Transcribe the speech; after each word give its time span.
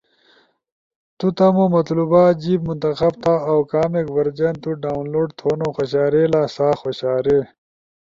تو 1.17 1.27
تمو 1.37 1.65
مطلوبہ 1.75 2.23
جیب 2.41 2.61
منتخب 2.69 3.13
تھا 3.23 3.33
اؤ 3.49 3.61
کامیک 3.71 4.07
ورژن 4.15 4.53
تو 4.63 4.69
ڈاونلوڈ 4.83 5.27
تھونو 5.39 5.67
خوشارئیلا 5.75 6.43
سا 6.55 6.67
خوشارے۔ 6.81 7.39